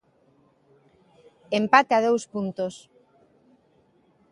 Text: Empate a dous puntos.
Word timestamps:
Empate 1.59 1.93
a 1.95 2.03
dous 2.07 2.23
puntos. 2.33 2.75